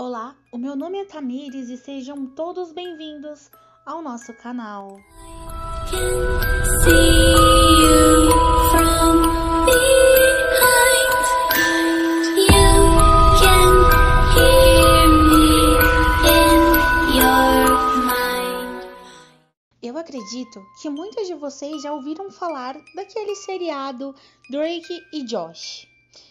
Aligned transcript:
Olá, 0.00 0.36
o 0.52 0.58
meu 0.58 0.76
nome 0.76 0.96
é 0.96 1.04
Tamires 1.04 1.68
e 1.68 1.76
sejam 1.76 2.24
todos 2.24 2.70
bem-vindos 2.70 3.50
ao 3.84 4.00
nosso 4.00 4.32
canal. 4.34 4.96
Eu 19.82 19.98
acredito 19.98 20.64
que 20.80 20.88
muitos 20.88 21.26
de 21.26 21.34
vocês 21.34 21.82
já 21.82 21.92
ouviram 21.92 22.30
falar 22.30 22.76
daquele 22.94 23.34
seriado 23.34 24.14
Drake 24.48 25.02
e 25.12 25.24
Josh. 25.24 25.88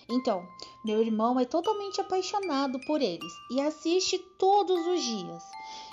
Então, 0.10 0.48
meu 0.88 1.02
irmão 1.02 1.38
é 1.38 1.44
totalmente 1.44 2.00
apaixonado 2.00 2.80
por 2.80 3.02
eles 3.02 3.34
e 3.52 3.60
assiste 3.60 4.18
todos 4.18 4.88
os 4.88 5.04
dias. 5.04 5.44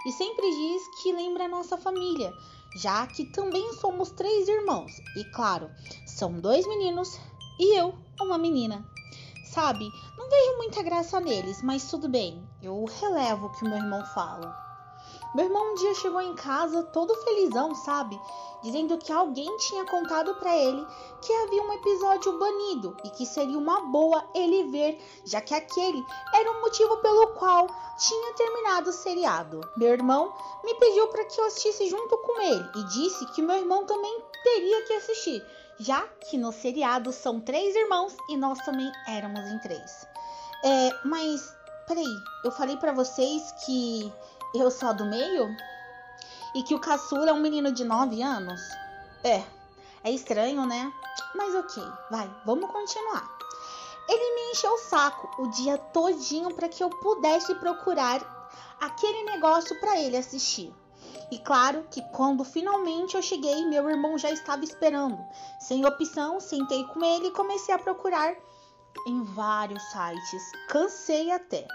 E 0.07 0.13
sempre 0.13 0.49
diz 0.49 1.03
que 1.03 1.13
lembra 1.13 1.47
a 1.47 1.49
nossa 1.49 1.77
família, 1.77 2.33
já 2.77 3.05
que 3.09 3.25
também 3.25 3.73
somos 3.73 4.13
três 4.13 4.47
irmãos. 4.47 4.93
E 5.17 5.25
claro, 5.25 5.69
são 6.07 6.39
dois 6.39 6.65
meninos 6.69 7.19
e 7.59 7.77
eu, 7.77 7.93
uma 8.21 8.39
menina. 8.39 8.89
Sabe, 9.45 9.93
não 10.17 10.31
vejo 10.31 10.57
muita 10.59 10.81
graça 10.81 11.19
neles, 11.19 11.61
mas 11.61 11.91
tudo 11.91 12.09
bem, 12.09 12.49
eu 12.63 12.85
relevo 12.85 13.47
o 13.47 13.51
que 13.51 13.65
meu 13.65 13.77
irmão 13.77 14.05
fala. 14.15 14.64
Meu 15.35 15.47
irmão 15.47 15.73
um 15.73 15.75
dia 15.75 15.93
chegou 15.95 16.21
em 16.21 16.35
casa 16.37 16.85
todo 16.85 17.13
felizão, 17.25 17.75
sabe? 17.75 18.21
Dizendo 18.63 18.97
que 18.97 19.13
alguém 19.13 19.57
tinha 19.57 19.85
contado 19.85 20.33
para 20.37 20.57
ele 20.57 20.87
que 21.21 21.33
havia 21.33 21.63
um 21.63 21.73
episódio 21.73 22.39
banido 22.39 22.97
e 23.05 23.11
que 23.11 23.27
seria 23.27 23.59
uma 23.59 23.81
boa 23.81 24.25
ele 24.33 24.71
ver, 24.71 25.03
já 25.25 25.41
que 25.41 25.53
aquele 25.53 26.07
era 26.33 26.53
o 26.53 26.61
motivo 26.61 26.97
pelo 26.99 27.27
qual 27.35 27.67
tinha 27.99 28.35
terminado 28.35 28.91
o 28.91 28.93
seriado. 28.93 29.61
Meu 29.77 29.89
irmão 29.89 30.33
me 30.63 30.75
pediu 30.77 31.09
para 31.09 31.25
que 31.25 31.41
eu 31.41 31.47
assistisse 31.47 31.89
junto 31.89 32.17
com 32.19 32.41
ele 32.41 32.71
e 32.77 32.85
disse 32.85 33.27
que 33.33 33.43
meu 33.43 33.57
irmão 33.57 33.85
também 33.87 34.23
teria 34.45 34.87
que 34.87 34.93
assistir, 34.93 35.45
já 35.81 36.01
que 36.31 36.39
no 36.39 36.53
seriado 36.53 37.13
são 37.13 37.41
três 37.41 37.75
irmãos 37.75 38.17
e 38.29 38.37
nós 38.37 38.59
também 38.61 38.91
éramos 39.09 39.41
em 39.51 39.59
três. 39.59 40.07
É, 40.65 40.91
mas 41.05 41.55
peraí, 41.87 42.17
eu 42.45 42.51
falei 42.51 42.77
para 42.77 42.93
vocês 42.93 43.53
que 43.65 44.13
eu 44.61 44.71
sou 44.71 44.89
a 44.89 44.93
do 44.93 45.05
meio? 45.05 45.55
E 46.55 46.63
que 46.63 46.75
o 46.75 46.81
caçula 46.81 47.31
é 47.31 47.33
um 47.33 47.41
menino 47.41 47.73
de 47.73 47.85
9 47.85 48.23
anos? 48.23 48.61
É, 49.25 49.43
é 50.05 50.11
estranho, 50.11 50.65
né? 50.65 50.93
Mas 51.35 51.55
ok, 51.55 51.83
vai, 52.11 52.31
vamos 52.45 52.71
continuar. 52.71 53.29
Ele 54.09 54.35
me 54.35 54.53
encheu 54.53 54.73
o 54.73 54.79
saco 54.79 55.43
o 55.43 55.49
dia 55.49 55.79
todinho 55.79 56.55
para 56.55 56.69
que 56.69 56.83
eu 56.83 56.91
pudesse 56.91 57.55
procurar 57.57 58.21
aquele 58.81 59.25
negócio 59.25 59.79
para 59.81 59.99
ele 59.99 60.17
assistir. 60.17 60.73
E 61.31 61.39
claro 61.39 61.85
que 61.91 62.03
quando 62.13 62.45
finalmente 62.45 63.17
eu 63.17 63.23
cheguei, 63.23 63.65
meu 63.67 63.89
irmão 63.89 64.19
já 64.19 64.31
estava 64.31 64.63
esperando. 64.63 65.19
Sem 65.59 65.85
opção, 65.85 66.39
sentei 66.39 66.85
com 66.89 67.03
ele 67.03 67.29
e 67.29 67.33
comecei 67.33 67.75
a 67.75 67.79
procurar 67.79 68.35
em 69.07 69.23
vários 69.25 69.83
sites. 69.85 70.53
Cansei 70.69 71.31
até. 71.33 71.67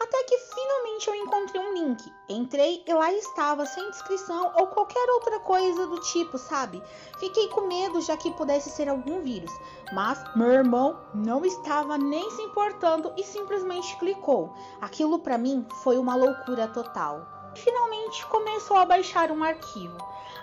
Até 0.00 0.24
que 0.24 0.38
finalmente 0.38 1.08
eu 1.08 1.14
encontrei 1.14 1.60
um 1.60 1.74
link. 1.74 2.10
Entrei 2.26 2.82
e 2.86 2.94
lá 2.94 3.12
estava, 3.12 3.66
sem 3.66 3.86
inscrição 3.90 4.50
ou 4.58 4.68
qualquer 4.68 5.06
outra 5.10 5.38
coisa 5.40 5.86
do 5.86 6.00
tipo, 6.00 6.38
sabe? 6.38 6.82
Fiquei 7.18 7.48
com 7.48 7.66
medo 7.66 8.00
já 8.00 8.16
que 8.16 8.30
pudesse 8.32 8.70
ser 8.70 8.88
algum 8.88 9.20
vírus. 9.20 9.52
Mas 9.92 10.18
meu 10.34 10.50
irmão 10.50 10.98
não 11.14 11.44
estava 11.44 11.98
nem 11.98 12.30
se 12.30 12.40
importando 12.40 13.12
e 13.18 13.22
simplesmente 13.22 13.94
clicou. 13.98 14.54
Aquilo 14.80 15.18
para 15.18 15.36
mim 15.36 15.66
foi 15.82 15.98
uma 15.98 16.16
loucura 16.16 16.66
total. 16.66 17.26
Finalmente 17.54 18.24
começou 18.26 18.78
a 18.78 18.86
baixar 18.86 19.30
um 19.30 19.44
arquivo. 19.44 19.98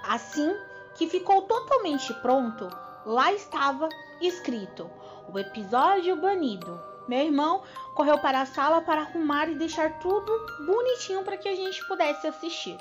Assim 0.08 0.56
que 0.94 1.08
ficou 1.08 1.42
totalmente 1.44 2.14
pronto, 2.22 2.70
lá 3.06 3.34
estava 3.34 3.90
escrito: 4.22 4.88
o 5.34 5.40
episódio 5.40 6.16
banido. 6.16 6.97
Meu 7.08 7.20
irmão 7.20 7.62
correu 7.96 8.20
para 8.20 8.42
a 8.42 8.46
sala 8.46 8.82
para 8.82 9.02
arrumar 9.02 9.50
e 9.50 9.56
deixar 9.56 10.00
tudo 10.00 10.32
bonitinho 10.66 11.24
para 11.24 11.38
que 11.38 11.48
a 11.48 11.56
gente 11.56 11.86
pudesse 11.88 12.28
assistir. 12.28 12.78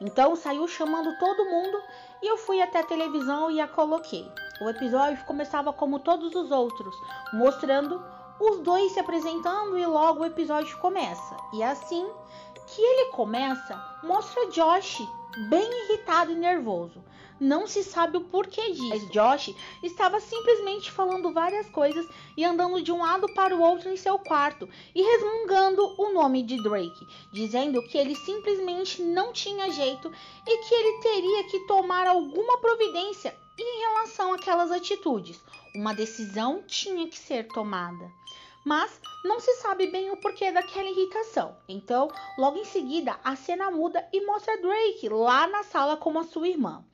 Então 0.00 0.36
saiu 0.36 0.68
chamando 0.68 1.18
todo 1.18 1.46
mundo 1.46 1.82
e 2.22 2.26
eu 2.26 2.36
fui 2.36 2.60
até 2.60 2.80
a 2.80 2.86
televisão 2.86 3.50
e 3.50 3.60
a 3.60 3.66
coloquei. 3.66 4.30
O 4.60 4.68
episódio 4.68 5.24
começava 5.24 5.72
como 5.72 5.98
todos 5.98 6.34
os 6.34 6.50
outros, 6.50 6.94
mostrando 7.32 8.02
os 8.38 8.58
dois 8.60 8.92
se 8.92 9.00
apresentando 9.00 9.78
e 9.78 9.86
logo 9.86 10.22
o 10.22 10.26
episódio 10.26 10.78
começa. 10.78 11.36
E 11.54 11.62
assim 11.62 12.06
que 12.66 12.82
ele 12.82 13.10
começa, 13.12 13.80
mostra 14.02 14.50
Josh 14.50 15.02
bem 15.48 15.84
irritado 15.84 16.32
e 16.32 16.34
nervoso. 16.34 17.02
Não 17.38 17.66
se 17.66 17.82
sabe 17.84 18.16
o 18.16 18.24
porquê 18.24 18.70
disso. 18.70 18.88
Mas 18.88 19.10
Josh 19.10 19.54
estava 19.82 20.20
simplesmente 20.20 20.90
falando 20.90 21.32
várias 21.32 21.68
coisas 21.68 22.06
e 22.36 22.44
andando 22.44 22.82
de 22.82 22.90
um 22.90 23.02
lado 23.02 23.26
para 23.34 23.54
o 23.54 23.60
outro 23.60 23.90
em 23.90 23.96
seu 23.96 24.18
quarto 24.18 24.68
e 24.94 25.02
resmungando 25.02 25.94
o 25.98 26.12
nome 26.12 26.42
de 26.42 26.62
Drake, 26.62 27.06
dizendo 27.32 27.82
que 27.88 27.98
ele 27.98 28.14
simplesmente 28.14 29.02
não 29.02 29.32
tinha 29.32 29.70
jeito 29.70 30.10
e 30.46 30.58
que 30.58 30.74
ele 30.74 31.00
teria 31.00 31.44
que 31.44 31.60
tomar 31.66 32.06
alguma 32.06 32.58
providência 32.58 33.36
em 33.58 33.80
relação 33.80 34.32
àquelas 34.32 34.70
atitudes. 34.70 35.40
Uma 35.74 35.94
decisão 35.94 36.62
tinha 36.66 37.06
que 37.08 37.18
ser 37.18 37.48
tomada 37.48 38.10
mas 38.66 39.00
não 39.24 39.38
se 39.38 39.54
sabe 39.58 39.86
bem 39.86 40.10
o 40.10 40.16
porquê 40.16 40.50
daquela 40.50 40.90
irritação. 40.90 41.56
Então, 41.68 42.10
logo 42.36 42.58
em 42.58 42.64
seguida, 42.64 43.16
a 43.22 43.36
cena 43.36 43.70
muda 43.70 44.04
e 44.12 44.26
mostra 44.26 44.60
Drake 44.60 45.08
lá 45.08 45.46
na 45.46 45.62
sala 45.62 45.96
com 45.96 46.18
a 46.18 46.24
sua 46.24 46.48
irmã. 46.48 46.84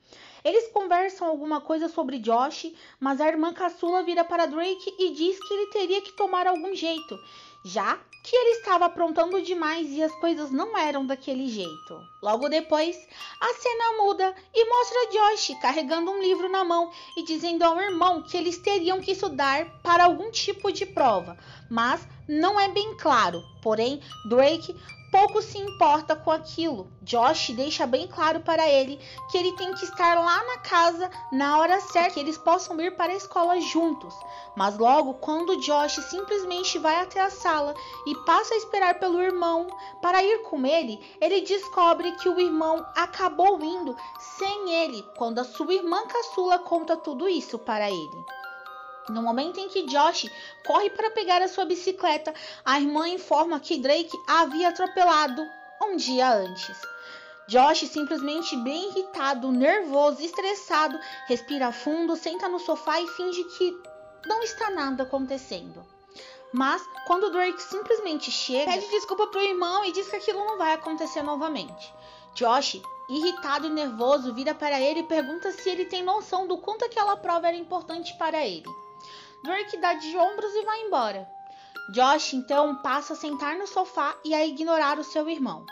Eles 0.43 0.67
conversam 0.67 1.27
alguma 1.27 1.61
coisa 1.61 1.87
sobre 1.87 2.19
Josh, 2.19 2.73
mas 2.99 3.21
a 3.21 3.27
irmã 3.27 3.53
caçula 3.53 4.03
vira 4.03 4.23
para 4.23 4.45
Drake 4.45 4.93
e 4.99 5.11
diz 5.11 5.39
que 5.39 5.53
ele 5.53 5.67
teria 5.67 6.01
que 6.01 6.11
tomar 6.11 6.47
algum 6.47 6.75
jeito, 6.75 7.17
já 7.63 7.97
que 8.23 8.35
ele 8.35 8.57
estava 8.57 8.85
aprontando 8.85 9.41
demais 9.41 9.89
e 9.91 10.01
as 10.01 10.13
coisas 10.15 10.49
não 10.49 10.77
eram 10.77 11.05
daquele 11.05 11.47
jeito. 11.49 12.01
Logo 12.21 12.47
depois, 12.47 12.95
a 13.39 13.53
cena 13.53 14.03
muda 14.03 14.33
e 14.53 14.69
mostra 14.69 15.09
Josh 15.11 15.57
carregando 15.61 16.09
um 16.11 16.21
livro 16.21 16.49
na 16.49 16.63
mão 16.63 16.89
e 17.17 17.23
dizendo 17.23 17.63
ao 17.63 17.79
irmão 17.79 18.21
que 18.21 18.37
eles 18.37 18.57
teriam 18.57 19.01
que 19.01 19.11
estudar 19.11 19.65
para 19.81 20.05
algum 20.05 20.31
tipo 20.31 20.71
de 20.71 20.85
prova, 20.85 21.37
mas 21.69 22.07
não 22.27 22.57
é 22.57 22.69
bem 22.69 22.95
claro. 22.95 23.43
Porém, 23.61 24.01
Drake 24.29 24.73
pouco 25.13 25.43
se 25.43 25.59
importa 25.59 26.15
com 26.15 26.31
aquilo. 26.31 26.87
Josh 27.03 27.51
deixa 27.51 27.85
bem 27.85 28.07
claro 28.07 28.39
para 28.39 28.67
ele 28.67 28.99
que 29.29 29.37
ele 29.37 29.51
tem 29.51 29.71
que 29.75 29.85
estar 29.85 30.15
lá 30.15 30.43
na 30.43 30.57
casa 30.57 31.07
na 31.31 31.59
hora 31.59 31.79
certa, 31.79 32.15
que 32.15 32.19
eles 32.19 32.35
possam 32.35 32.81
ir 32.81 32.97
para 32.97 33.13
a 33.13 33.15
escola 33.15 33.61
juntos. 33.61 34.11
Mas 34.55 34.75
logo, 34.75 35.13
quando 35.15 35.57
Josh 35.57 36.01
simplesmente 36.09 36.79
vai 36.79 36.99
até 36.99 37.21
a 37.21 37.29
sala 37.29 37.75
e 38.07 38.15
passa 38.25 38.55
a 38.55 38.57
esperar 38.57 38.99
pelo 38.99 39.21
irmão 39.21 39.67
para 40.01 40.23
ir 40.23 40.41
com 40.49 40.65
ele, 40.65 40.99
ele 41.21 41.41
descobre 41.41 42.13
que 42.13 42.27
o 42.27 42.39
irmão 42.39 42.83
acabou 42.95 43.63
indo 43.63 43.95
sem 44.17 44.73
ele, 44.73 45.05
quando 45.15 45.37
a 45.37 45.43
sua 45.43 45.75
irmã 45.75 46.07
caçula 46.07 46.57
conta 46.57 46.97
tudo 46.97 47.29
isso 47.29 47.59
para 47.59 47.87
ele. 47.91 48.25
No 49.09 49.21
momento 49.21 49.59
em 49.59 49.67
que 49.67 49.83
Josh 49.83 50.29
corre 50.65 50.89
para 50.89 51.11
pegar 51.11 51.41
a 51.41 51.47
sua 51.47 51.65
bicicleta, 51.65 52.33
a 52.63 52.79
irmã 52.79 53.07
informa 53.09 53.59
que 53.59 53.77
Drake 53.77 54.17
a 54.27 54.41
havia 54.41 54.69
atropelado 54.69 55.45
um 55.81 55.97
dia 55.97 56.31
antes. 56.31 56.81
Josh, 57.47 57.87
simplesmente 57.89 58.55
bem 58.57 58.89
irritado, 58.89 59.51
nervoso, 59.51 60.21
estressado, 60.21 60.97
respira 61.27 61.73
fundo, 61.73 62.15
senta 62.15 62.47
no 62.47 62.59
sofá 62.59 63.01
e 63.01 63.07
finge 63.07 63.43
que 63.43 63.77
não 64.25 64.41
está 64.41 64.69
nada 64.69 65.03
acontecendo. 65.03 65.85
Mas 66.53 66.81
quando 67.05 67.31
Drake 67.31 67.61
simplesmente 67.61 68.31
chega, 68.31 68.71
pede 68.71 68.87
desculpa 68.89 69.27
pro 69.27 69.41
irmão 69.41 69.83
e 69.83 69.91
diz 69.91 70.07
que 70.07 70.15
aquilo 70.15 70.45
não 70.45 70.57
vai 70.57 70.71
acontecer 70.71 71.23
novamente. 71.23 71.93
Josh, 72.35 72.81
irritado 73.09 73.67
e 73.67 73.69
nervoso, 73.69 74.33
vira 74.33 74.55
para 74.55 74.79
ele 74.79 75.01
e 75.01 75.07
pergunta 75.07 75.51
se 75.51 75.69
ele 75.69 75.85
tem 75.85 76.03
noção 76.03 76.47
do 76.47 76.57
quanto 76.57 76.85
aquela 76.85 77.17
prova 77.17 77.47
era 77.47 77.57
importante 77.57 78.15
para 78.17 78.45
ele. 78.45 78.82
Drake 79.43 79.77
dá 79.77 79.93
de 79.93 80.17
ombros 80.17 80.53
e 80.55 80.63
vai 80.63 80.81
embora. 80.83 81.29
Josh 81.89 82.33
então 82.33 82.77
passa 82.77 83.11
a 83.11 83.15
sentar 83.15 83.57
no 83.57 83.67
sofá 83.67 84.15
e 84.23 84.33
a 84.33 84.45
ignorar 84.45 84.97
o 84.97 85.03
seu 85.03 85.29
irmão. 85.29 85.65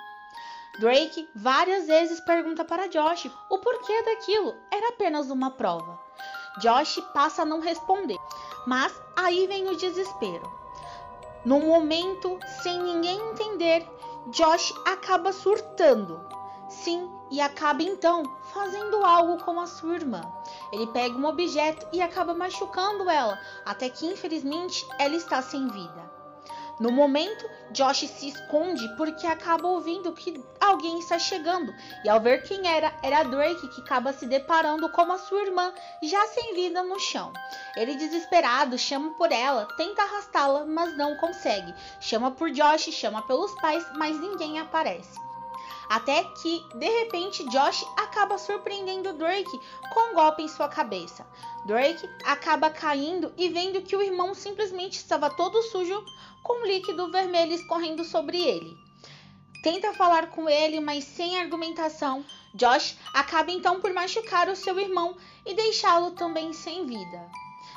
Drake 0.80 1.30
várias 1.34 1.88
vezes 1.88 2.20
pergunta 2.20 2.66
para 2.66 2.88
Josh 2.88 3.32
o 3.50 3.58
porquê 3.60 4.04
daquilo, 4.04 4.54
era 4.70 4.90
apenas 4.90 5.30
uma 5.30 5.52
prova. 5.52 5.98
Josh 6.60 7.00
passa 7.14 7.44
a 7.44 7.46
não 7.46 7.62
responder, 7.62 8.18
mas 8.68 8.94
aí 9.16 9.48
vem 9.48 9.68
o 9.70 9.78
desespero. 9.78 10.52
No 11.46 11.60
momento, 11.62 12.38
sem 12.62 12.78
ninguém 12.78 13.20
entender, 13.30 13.88
Josh 14.28 14.74
acaba 14.86 15.32
surtando. 15.32 16.22
Sim, 16.72 17.12
e 17.30 17.42
acaba 17.42 17.84
então 17.84 18.24
fazendo 18.54 19.04
algo 19.04 19.44
com 19.44 19.60
a 19.60 19.68
sua 19.68 19.96
irmã. 19.96 20.22
Ele 20.72 20.88
pega 20.88 21.16
um 21.16 21.26
objeto 21.26 21.86
e 21.92 22.02
acaba 22.02 22.34
machucando 22.34 23.10
ela, 23.10 23.38
até 23.66 23.90
que 23.90 24.06
infelizmente 24.06 24.88
ela 24.98 25.16
está 25.16 25.42
sem 25.42 25.68
vida. 25.68 26.10
No 26.80 26.90
momento, 26.90 27.46
Josh 27.72 28.08
se 28.08 28.30
esconde 28.30 28.88
porque 28.96 29.28
acaba 29.28 29.68
ouvindo 29.68 30.14
que 30.14 30.42
alguém 30.60 30.98
está 30.98 31.20
chegando, 31.20 31.76
e 32.06 32.10
ao 32.10 32.22
ver 32.22 32.42
quem 32.44 32.66
era, 32.66 32.92
era 33.04 33.24
Drake 33.24 33.68
que 33.68 33.82
acaba 33.82 34.14
se 34.14 34.26
deparando 34.26 34.90
com 34.90 35.12
a 35.12 35.18
sua 35.18 35.42
irmã 35.42 35.74
já 36.02 36.26
sem 36.28 36.56
vida 36.56 36.82
no 36.82 37.00
chão. 37.00 37.34
Ele 37.76 37.96
desesperado 37.96 38.78
chama 38.78 39.12
por 39.12 39.32
ela, 39.32 39.68
tenta 39.76 40.02
arrastá-la, 40.02 40.66
mas 40.66 40.98
não 40.98 41.18
consegue. 41.18 41.76
Chama 42.00 42.32
por 42.32 42.50
Josh, 42.50 42.92
chama 42.94 43.22
pelos 43.24 43.54
pais, 43.56 43.86
mas 43.98 44.18
ninguém 44.20 44.58
aparece. 44.58 45.31
Até 45.92 46.24
que, 46.24 46.66
de 46.74 46.88
repente, 46.88 47.44
Josh 47.50 47.86
acaba 47.98 48.38
surpreendendo 48.38 49.12
Drake 49.12 49.60
com 49.94 50.12
um 50.12 50.14
golpe 50.14 50.42
em 50.42 50.48
sua 50.48 50.70
cabeça. 50.70 51.28
Drake 51.66 52.10
acaba 52.24 52.70
caindo 52.70 53.34
e 53.38 53.50
vendo 53.50 53.82
que 53.82 53.94
o 53.94 54.02
irmão 54.02 54.34
simplesmente 54.34 54.94
estava 54.94 55.30
todo 55.30 55.62
sujo 55.64 56.02
com 56.42 56.66
líquido 56.66 57.12
vermelho 57.12 57.52
escorrendo 57.52 58.06
sobre 58.06 58.38
ele. 58.42 58.74
Tenta 59.64 59.92
falar 59.92 60.30
com 60.30 60.48
ele, 60.48 60.80
mas 60.80 61.04
sem 61.04 61.38
argumentação. 61.38 62.24
Josh 62.56 62.96
acaba 63.14 63.52
então 63.52 63.82
por 63.82 63.92
machucar 63.92 64.48
o 64.48 64.56
seu 64.56 64.80
irmão 64.80 65.18
e 65.46 65.54
deixá-lo 65.54 66.12
também 66.12 66.54
sem 66.54 66.86
vida. 66.86 67.30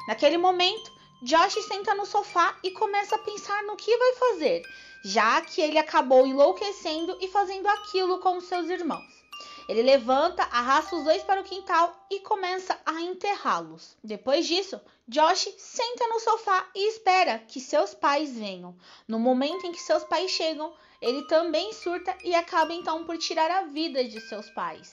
Naquele 0.07 0.39
momento, 0.39 0.89
Josh 1.25 1.55
senta 1.63 1.95
no 1.95 2.05
sofá 2.05 2.55
e 2.63 2.71
começa 2.73 3.17
a 3.17 3.19
pensar 3.19 3.63
no 3.63 3.77
que 3.77 3.97
vai 3.97 4.13
fazer, 4.17 4.63
já 5.03 5.41
que 5.41 5.59
ele 5.63 5.79
acabou 5.79 6.27
enlouquecendo 6.27 7.17
e 7.19 7.29
fazendo 7.29 7.67
aquilo 7.67 8.19
com 8.19 8.39
seus 8.43 8.69
irmãos. 8.69 9.25
Ele 9.67 9.81
levanta, 9.81 10.43
arrasta 10.43 10.95
os 10.95 11.03
dois 11.03 11.23
para 11.23 11.41
o 11.41 11.45
quintal 11.45 11.97
e 12.11 12.21
começa 12.21 12.79
a 12.85 13.01
enterrá-los. 13.01 13.97
Depois 14.05 14.47
disso, 14.47 14.79
Josh 15.09 15.49
senta 15.57 16.07
no 16.09 16.21
sofá 16.21 16.69
e 16.75 16.91
espera 16.91 17.39
que 17.39 17.59
seus 17.59 17.95
pais 17.95 18.37
venham. 18.37 18.77
No 19.09 19.19
momento 19.19 19.67
em 19.67 19.73
que 19.73 19.81
seus 19.81 20.05
pais 20.05 20.31
chegam, 20.31 20.75
ele 21.01 21.27
também 21.27 21.73
surta 21.73 22.15
e 22.23 22.35
acaba 22.35 22.75
então 22.75 23.07
por 23.07 23.17
tirar 23.17 23.51
a 23.51 23.63
vida 23.63 24.05
de 24.05 24.21
seus 24.21 24.51
pais. 24.51 24.93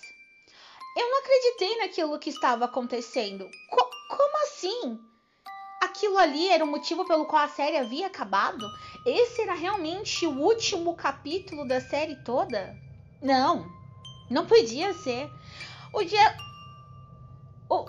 Eu 0.95 1.12
não 1.12 1.19
acreditei 1.19 1.77
naquilo 1.80 2.19
que 2.19 2.30
estava 2.30 2.63
acontecendo. 2.63 3.51
Co 3.69 3.89
como 4.07 4.38
assim? 4.44 5.11
Aquilo 6.01 6.18
ali 6.18 6.50
era 6.50 6.63
o 6.63 6.68
motivo 6.68 7.06
pelo 7.06 7.25
qual 7.25 7.44
a 7.44 7.48
série 7.48 7.77
havia 7.77 8.07
acabado? 8.07 8.65
Esse 9.06 9.44
era 9.44 9.53
realmente 9.53 10.25
o 10.25 10.31
último 10.31 10.95
capítulo 10.95 11.68
da 11.68 11.80
série 11.80 12.15
toda? 12.24 12.75
Não, 13.21 13.71
não 14.27 14.48
podia 14.48 14.95
ser. 14.95 15.30
O 15.94 16.03
dia. 16.03 16.36
O, 17.69 17.86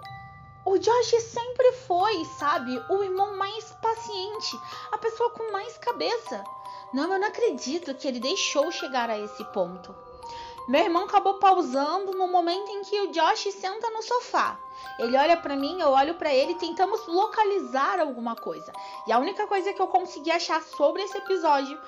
o 0.66 0.78
Josh 0.78 1.22
sempre 1.22 1.72
foi, 1.86 2.22
sabe, 2.38 2.78
o 2.90 3.02
irmão 3.02 3.34
mais 3.38 3.64
paciente, 3.80 4.60
a 4.92 4.98
pessoa 4.98 5.30
com 5.30 5.50
mais 5.50 5.78
cabeça. 5.78 6.44
Não, 6.92 7.10
eu 7.10 7.18
não 7.18 7.28
acredito 7.28 7.94
que 7.94 8.06
ele 8.06 8.20
deixou 8.20 8.70
chegar 8.70 9.08
a 9.08 9.18
esse 9.18 9.42
ponto. 9.54 9.94
Meu 10.68 10.84
irmão 10.84 11.04
acabou 11.04 11.34
pausando 11.34 12.12
no 12.12 12.28
momento 12.28 12.70
em 12.70 12.82
que 12.82 13.00
o 13.00 13.08
Josh 13.08 13.52
senta 13.52 13.90
no 13.90 14.02
sofá. 14.02 14.58
Ele 14.98 15.16
olha 15.16 15.36
para 15.36 15.56
mim, 15.56 15.80
eu 15.80 15.88
olho 15.90 16.14
para 16.14 16.32
ele, 16.32 16.54
tentamos 16.54 17.06
localizar 17.06 17.98
alguma 17.98 18.36
coisa. 18.36 18.72
E 19.06 19.12
a 19.12 19.18
única 19.18 19.46
coisa 19.46 19.72
que 19.72 19.82
eu 19.82 19.88
consegui 19.88 20.30
achar 20.30 20.62
sobre 20.62 21.02
esse 21.02 21.18
episódio 21.18 21.78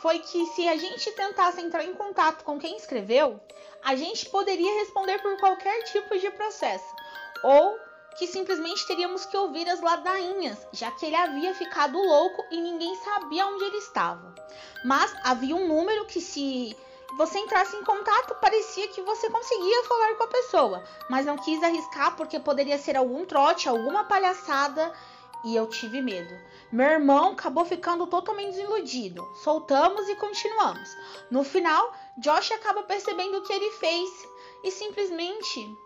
foi 0.00 0.18
que 0.18 0.46
se 0.46 0.66
a 0.66 0.76
gente 0.76 1.12
tentasse 1.12 1.60
entrar 1.60 1.84
em 1.84 1.94
contato 1.94 2.42
com 2.42 2.58
quem 2.58 2.76
escreveu, 2.76 3.38
a 3.84 3.94
gente 3.94 4.28
poderia 4.30 4.80
responder 4.80 5.20
por 5.20 5.38
qualquer 5.38 5.82
tipo 5.84 6.18
de 6.18 6.30
processo. 6.30 6.92
Ou 7.44 7.78
que 8.16 8.26
simplesmente 8.26 8.86
teríamos 8.86 9.24
que 9.26 9.36
ouvir 9.36 9.68
as 9.68 9.80
ladainhas, 9.80 10.66
já 10.72 10.90
que 10.90 11.06
ele 11.06 11.16
havia 11.16 11.54
ficado 11.54 11.98
louco 11.98 12.44
e 12.50 12.60
ninguém 12.60 12.94
sabia 12.96 13.46
onde 13.46 13.64
ele 13.64 13.78
estava. 13.78 14.34
Mas 14.84 15.14
havia 15.22 15.56
um 15.56 15.68
número 15.68 16.04
que 16.06 16.20
se 16.20 16.76
você 17.16 17.38
entrasse 17.38 17.76
em 17.76 17.84
contato, 17.84 18.34
parecia 18.40 18.88
que 18.88 19.02
você 19.02 19.28
conseguia 19.28 19.84
falar 19.84 20.14
com 20.14 20.24
a 20.24 20.28
pessoa, 20.28 20.84
mas 21.10 21.26
não 21.26 21.36
quis 21.36 21.62
arriscar 21.62 22.16
porque 22.16 22.40
poderia 22.40 22.78
ser 22.78 22.96
algum 22.96 23.24
trote, 23.26 23.68
alguma 23.68 24.04
palhaçada 24.04 24.92
e 25.44 25.54
eu 25.54 25.66
tive 25.66 26.00
medo. 26.00 26.34
Meu 26.70 26.86
irmão 26.86 27.32
acabou 27.32 27.64
ficando 27.64 28.06
totalmente 28.06 28.54
desiludido. 28.54 29.28
Soltamos 29.34 30.08
e 30.08 30.16
continuamos. 30.16 30.96
No 31.30 31.44
final, 31.44 31.92
Josh 32.18 32.52
acaba 32.52 32.82
percebendo 32.84 33.38
o 33.38 33.42
que 33.42 33.52
ele 33.52 33.70
fez 33.72 34.10
e 34.64 34.70
simplesmente 34.70 35.76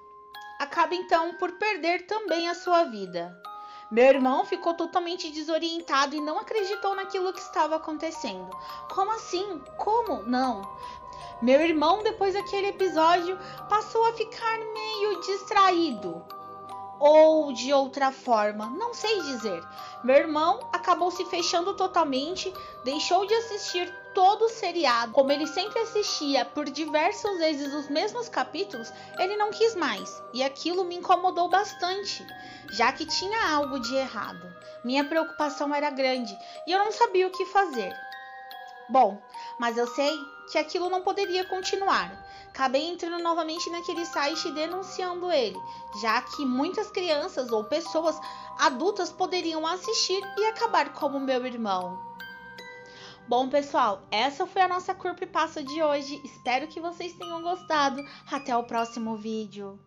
acaba 0.60 0.94
então 0.94 1.34
por 1.34 1.52
perder 1.52 2.06
também 2.06 2.48
a 2.48 2.54
sua 2.54 2.84
vida. 2.84 3.34
Meu 3.90 4.04
irmão 4.04 4.44
ficou 4.44 4.74
totalmente 4.74 5.30
desorientado 5.30 6.16
e 6.16 6.20
não 6.20 6.40
acreditou 6.40 6.94
naquilo 6.96 7.32
que 7.32 7.40
estava 7.40 7.76
acontecendo. 7.76 8.50
Como 8.92 9.12
assim? 9.12 9.62
Como? 9.78 10.24
Não. 10.24 10.62
Meu 11.40 11.60
irmão, 11.60 12.02
depois 12.02 12.34
daquele 12.34 12.68
episódio, 12.68 13.38
passou 13.68 14.04
a 14.06 14.12
ficar 14.12 14.58
meio 14.72 15.20
distraído. 15.20 16.24
Ou 16.98 17.52
de 17.52 17.72
outra 17.72 18.10
forma, 18.10 18.66
não 18.66 18.94
sei 18.94 19.20
dizer. 19.22 19.62
Meu 20.02 20.16
irmão 20.16 20.60
acabou 20.72 21.10
se 21.10 21.24
fechando 21.26 21.74
totalmente, 21.74 22.52
deixou 22.84 23.26
de 23.26 23.34
assistir 23.34 23.92
todo 24.16 24.46
o 24.46 24.48
seriado, 24.48 25.12
como 25.12 25.30
ele 25.30 25.46
sempre 25.46 25.78
assistia 25.78 26.42
por 26.42 26.64
diversas 26.70 27.36
vezes 27.36 27.74
os 27.74 27.90
mesmos 27.90 28.30
capítulos, 28.30 28.90
ele 29.18 29.36
não 29.36 29.50
quis 29.50 29.74
mais, 29.74 30.22
e 30.32 30.42
aquilo 30.42 30.86
me 30.86 30.94
incomodou 30.94 31.50
bastante, 31.50 32.26
já 32.70 32.90
que 32.92 33.04
tinha 33.04 33.50
algo 33.50 33.78
de 33.78 33.94
errado. 33.94 34.50
Minha 34.82 35.04
preocupação 35.04 35.74
era 35.74 35.90
grande 35.90 36.34
e 36.66 36.72
eu 36.72 36.78
não 36.78 36.92
sabia 36.92 37.26
o 37.26 37.30
que 37.30 37.44
fazer. 37.44 37.92
Bom, 38.88 39.20
mas 39.58 39.76
eu 39.76 39.86
sei 39.86 40.16
que 40.50 40.58
aquilo 40.58 40.88
não 40.88 41.02
poderia 41.02 41.44
continuar. 41.44 42.24
Acabei 42.48 42.88
entrando 42.88 43.22
novamente 43.22 43.68
naquele 43.68 44.06
site 44.06 44.50
denunciando 44.52 45.30
ele, 45.30 45.58
já 46.00 46.22
que 46.22 46.44
muitas 46.44 46.90
crianças 46.90 47.50
ou 47.52 47.64
pessoas 47.64 48.18
adultas 48.58 49.12
poderiam 49.12 49.66
assistir 49.66 50.22
e 50.38 50.46
acabar 50.46 50.92
como 50.92 51.20
meu 51.20 51.44
irmão. 51.44 52.16
Bom, 53.28 53.48
pessoal, 53.48 54.02
essa 54.10 54.46
foi 54.46 54.62
a 54.62 54.68
nossa 54.68 54.94
passa 55.32 55.62
de 55.62 55.82
hoje. 55.82 56.20
Espero 56.24 56.68
que 56.68 56.80
vocês 56.80 57.12
tenham 57.14 57.42
gostado. 57.42 58.00
Até 58.30 58.56
o 58.56 58.62
próximo 58.62 59.16
vídeo. 59.16 59.78